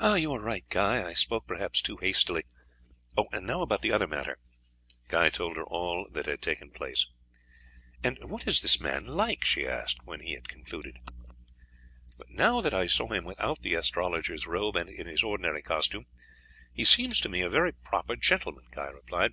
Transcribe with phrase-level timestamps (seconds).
[0.00, 2.44] "You are right, Guy; I spoke perhaps too hastily.
[3.32, 4.38] And now about the other matter."
[5.08, 7.08] Guy told her all that had taken place.
[8.04, 11.00] "And what is this man like?" she asked when he had concluded.
[12.28, 16.06] "Now that I saw him without the astrologer's robe and in his ordinary costume
[16.72, 19.32] he seemed to me a very proper gentleman," Guy replied.